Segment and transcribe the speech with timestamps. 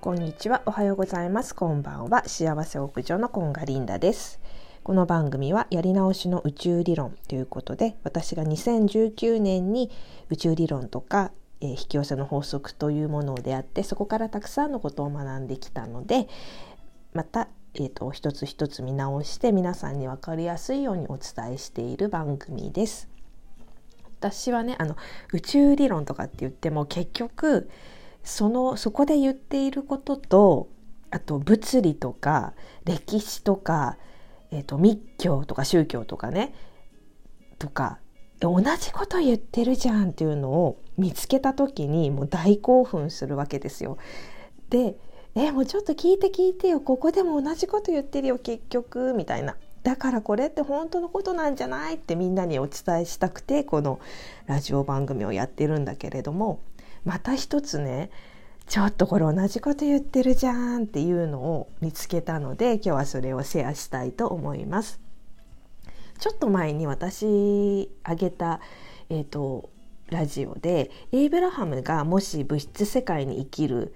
[0.00, 0.62] こんにちは。
[0.64, 1.54] おはようございます。
[1.54, 2.26] こんばんは。
[2.26, 4.40] 幸せ屋上のコンガリンダです。
[4.82, 9.90] この番組はやり直しの宇宙理論ということで、私が2019年に
[10.30, 16.28] 宇宙理論とか、えー、引き寄せの法則というものを出会って、そこからたくさんのことを学んできたので、
[17.12, 23.10] また、えーと、一つ一つ見直して皆さんに分かりやすいようにお伝えしている番組です。
[24.18, 24.96] 私はねあの
[25.32, 27.70] 宇宙理論とかって言っても結局
[28.22, 30.68] そのそこで言っていることと
[31.10, 33.96] あと物理とか歴史とか、
[34.50, 36.54] えーと、密教とか宗教とかね
[37.58, 37.98] とか
[38.40, 43.98] 同じこと言ってるじゃんっていうのを見つけた時にもう大興奮するわけですよ。
[44.70, 44.96] で
[45.34, 46.80] えもうちょっと聞いて聞いてよ。
[46.80, 49.14] ここでも同じこと言ってるよ結局。
[49.14, 49.56] みたいな。
[49.82, 53.98] だからこれって本当のことなんじゃないってみんなにお伝えしたくてこの
[54.46, 56.60] ラジオ番組をやってるんだけれども
[57.04, 58.10] また一つね
[58.66, 65.00] ちょっとこれ同じこと言ってるじゃんっていうのを見つけたので今日はそれをシェアしたいと思います。
[66.20, 68.60] ちょっと前に私あげた、
[69.08, 69.70] えーと、
[70.10, 73.94] ラジオでエイブラハムがもし物質世界に生きる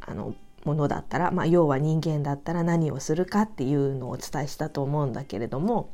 [0.00, 0.34] あの
[0.64, 5.92] ものだったら、まあ、要は人間だったら何をするかっていうのをお伝えしたと思うんだけれども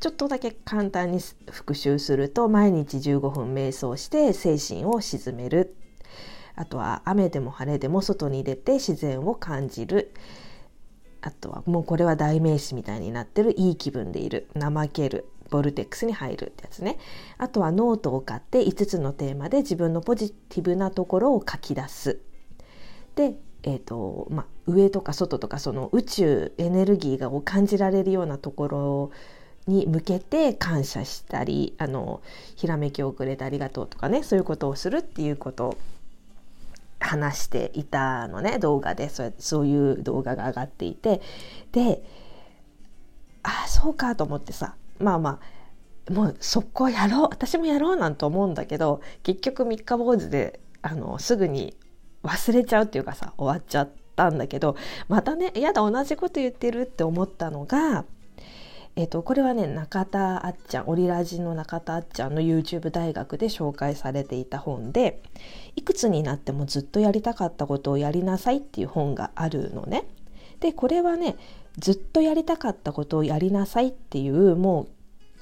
[0.00, 1.20] ちょっとだけ簡単に
[1.50, 5.76] 復習すると毎日15分瞑想して精神を鎮める。
[6.56, 10.12] あとは雨でも晴れでも外に出て自然を感じる。
[11.20, 13.58] あとはもうこれは代名詞みたいになってる。
[13.58, 14.48] いい気分でいる。
[14.54, 15.26] 怠ける。
[15.50, 16.98] ボルテックスに入るってやつね。
[17.38, 22.20] あとはノートを買って5つのテーマで自分のポジティブなところを書き出す。
[23.14, 29.10] でえーとまあ、上とか外とかその宇宙エネルギーを感じられるようなところを
[29.66, 32.20] に向けて感謝したりあの
[32.56, 35.78] ひらめきをくれてありがとうとかねそういうことをするっていうことを
[37.00, 39.08] 話していたのね動画で。
[39.08, 41.20] そうそういう動画が上がっていて。
[41.72, 42.02] で
[43.42, 45.38] ああそうかと思ってさまあま
[46.08, 51.76] あもう速攻やろう私もやろうなんて思うんだけど結局三日坊主であのすぐに
[52.22, 54.76] 忘れちゃうっていうかさ終わっちゃったんだけど
[55.08, 58.04] またねやだ同じこと言ってるって思ったのが
[58.96, 65.20] えーと、これはね中田あっちゃんオリラジの中田あっちゃんの YouTube 大学で紹介されていた本で
[65.74, 70.04] いくつになってもずっとやりたかったことをやりなさいっていう本があるのね。
[70.60, 71.36] でこれはね
[71.76, 74.86] ずっとやりたかったことをやりなさいっていうも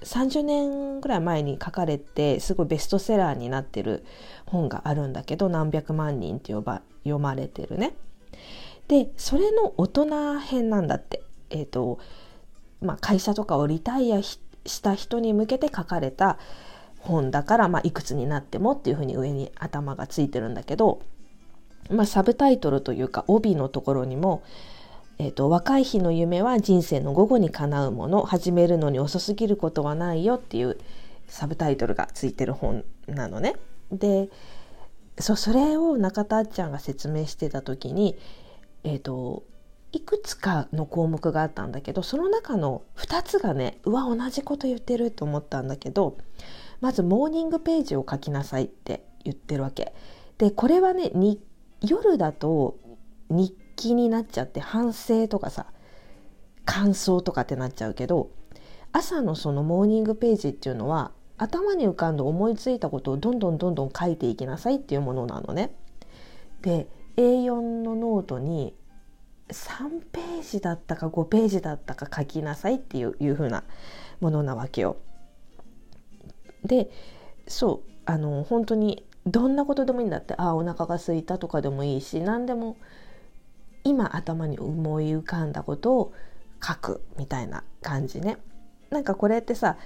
[0.00, 4.02] う30年ぐらい前に書かれてすごいベストセラーになってる
[4.46, 7.94] 本があるんだけど何百万人って呼ば読まれてるね。
[8.88, 11.22] でそれの大人編なんだって。
[11.50, 11.98] えっ、ー、と
[12.82, 14.40] まあ、会社とかをリタイアし
[14.82, 16.38] た人に向けて書かれた
[16.98, 21.00] 本だから、まあ、いくつになってもっていうふうに上に頭がついてるんだけど、
[21.90, 24.42] まあ、サブタイトルというか帯のところにも
[25.18, 30.78] えーと、若い日の夢は人生の午後に叶うもの始めるのに遅すぎることはないよっていう
[31.28, 33.54] サブタイトルがついてる本なのね。
[33.92, 34.30] で
[35.20, 38.16] それを中田あっちゃんが説明してた時に、
[38.82, 39.44] えーと
[39.92, 46.16] いくつかの項目があったんだけどその中の2つがねうわ同じこと言ってると思ったんだけど
[46.80, 49.94] まずモーニングページを書きなさいって言ってるわけ。
[50.38, 51.40] でこれはねに
[51.80, 52.76] 夜だと
[53.28, 55.66] 日記になっちゃって反省とかさ
[56.64, 58.30] 感想とかってなっちゃうけど
[58.92, 65.74] 朝のそのモーニングページっていうのは頭に浮かんで思いついたことをどんどんどんどん書いていきなさいっていうものなのね。
[66.62, 68.74] で A4 のノートに
[69.52, 73.64] 3ページだったか5ページだったか書きなさいっていういう風な
[74.20, 74.96] ものなわけよ。
[76.64, 76.90] で
[77.46, 82.76] そうあの本当にどんなことでもいいんだってああお腹が空いたとかでもいいし何でも
[83.84, 86.12] 今頭に思い浮かんだことを
[86.64, 88.38] 書くみたいな感じね。
[88.90, 89.76] なんかこれってさ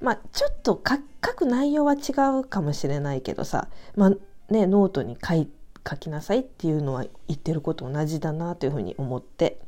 [0.00, 4.10] まあちょっと書く内容は違うかもしれないけどさ、まあ
[4.52, 9.60] ね、ノートに書いて書きなさいっていうのは言ってること同じだなというふうに思って。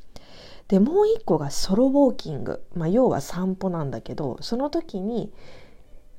[0.69, 5.33] でもう一個がソロウォーキング、まあ、要は散歩なんだけどその時に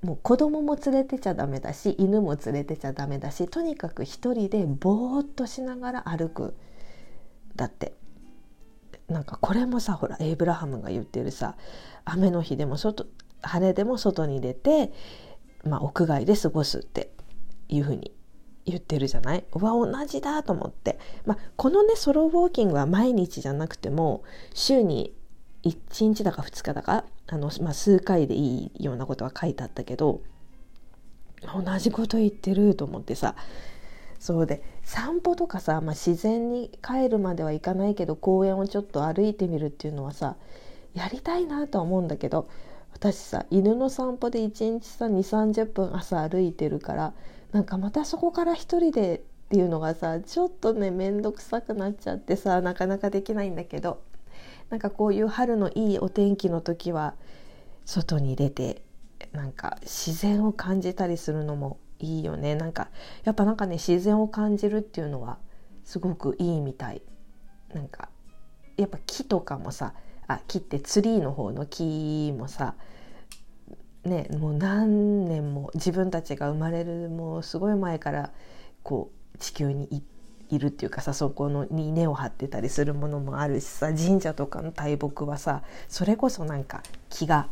[0.02, 6.56] もう子供も連れてちゃダメだし犬も連れてちゃダメだしとにかく一人でぼーっとしながら歩く。
[7.56, 7.94] だって。
[9.10, 11.56] なんかこれもさほらエイブラハムが言ってるさ
[12.04, 13.08] 雨の日でも外
[13.42, 14.92] 晴れでも外に出て、
[15.64, 17.12] まあ、屋外で過ごすって
[17.70, 18.12] いうふうに
[18.68, 19.44] 言ってるじゃない？
[19.54, 24.24] うわ同じだと思って、まあ、このねソロウォーキングは毎日じゃなくても
[24.54, 25.14] 週に
[25.64, 30.22] 1日だか2日だかあの、まあ、数回でいいようなことは書いてあったけど
[31.42, 33.36] 同じこと言ってると思ってさ。
[34.19, 40.38] そうで散歩とかさ、まあ、自然に帰るまではいかないけど公園をちょっと歩いてみるっていうのはさ
[40.96, 42.50] やりたいなとは思うんだけど
[42.94, 47.14] 私さ犬の散歩で1日さ2 3 0分朝歩いてるから
[47.52, 54.02] なんかまたそこから一人でっていうのがさちょっとね面倒くさくなっちゃってさなかなかできないんだけど
[54.70, 57.16] なんかこういう春のいいお天気の時は
[57.86, 58.84] 外に出て
[59.32, 62.54] なんか自然を感じたりするのもいいよね。
[62.54, 62.90] なんか
[63.24, 65.40] やっぱなんかね自然を感じるっていうのは
[65.84, 67.02] すごくいいみたい。
[67.74, 68.10] なんか
[68.76, 69.94] やっぱ木とかもさ
[70.28, 72.76] あ木ってツリーの方の木もさ
[74.07, 78.31] ねもう何年も自分たちが生まれるもうすごい前から
[78.83, 80.04] こう地球に
[80.50, 87.50] いるっていうかさそこのに根を張ってたりするものもあるしさ神社とかの大木はさそれこそなんか気が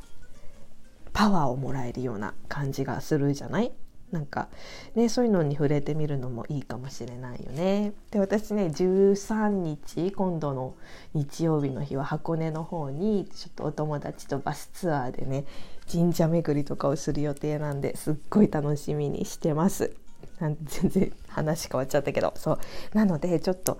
[1.13, 3.71] パワーをもらえるような感じがするじゃない？
[4.11, 4.49] なんか
[4.95, 7.93] ねそういうのに触れてみるのもいいかもしれないよね。
[8.11, 10.75] で私ね13日今度の
[11.13, 15.45] 日曜日の日は箱根の方にちょっとお友達とバスツアーでね
[15.91, 19.95] 神社巡りとかをする予定なんですっごい楽しみにしてます。
[20.39, 22.59] なん 全然話変わっちゃったけどそう
[22.93, 23.77] なのでちょっと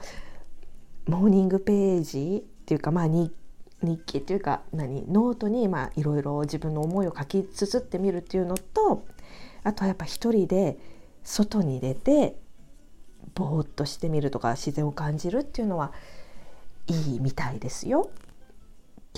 [1.08, 3.34] モーニングページっていうかまあ日
[3.82, 5.06] 日記っていうか何？
[5.12, 9.04] ノートにまあいろいろ自分の思いを書き綴ってみるっていうのと
[9.64, 10.78] あとはやっぱ一人で
[11.24, 12.38] 外に出て
[13.34, 15.92] ぼーっとしてみるとか自然を感じるっていうのは
[16.88, 18.10] いいみたいですよ。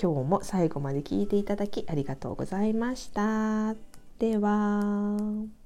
[0.00, 3.74] 今日も最後まで聞いていただきありがとうございました。
[4.18, 5.57] では。